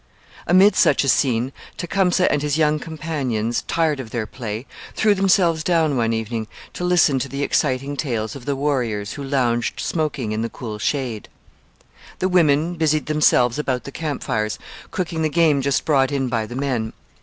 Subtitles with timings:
[0.47, 5.63] Amid such a scene Tecumseh and his young companions, tired of their play, threw themselves
[5.63, 10.31] down one evening to listen to the exciting tales of the warriors who lounged smoking
[10.31, 11.29] in the cool shade.
[12.17, 14.57] The women busied themselves about the camp fires
[14.89, 16.93] cooking the game just brought in by the men.